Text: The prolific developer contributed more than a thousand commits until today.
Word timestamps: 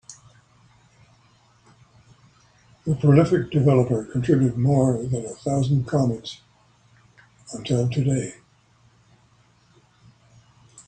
The 2.87 2.95
prolific 2.95 3.51
developer 3.51 4.03
contributed 4.05 4.57
more 4.57 4.93
than 4.97 5.27
a 5.27 5.35
thousand 5.35 5.87
commits 5.87 6.41
until 7.53 7.87
today. 7.87 8.33